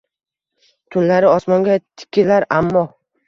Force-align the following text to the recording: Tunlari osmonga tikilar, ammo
Tunlari 0.95 1.29
osmonga 1.33 1.75
tikilar, 1.83 2.47
ammo 2.61 2.85